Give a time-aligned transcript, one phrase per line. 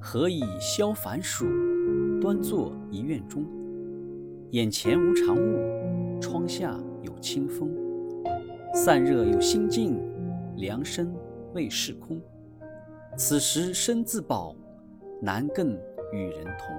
[0.00, 1.44] 何以消烦暑？
[2.20, 3.44] 端坐一院中。
[4.52, 7.70] 眼前无长物，窗下有清风。
[8.72, 10.00] 散热有心境，
[10.56, 11.12] 凉生
[11.52, 12.20] 未是空。
[13.16, 14.54] 此时身自保，
[15.20, 15.72] 难更
[16.12, 16.74] 与人同。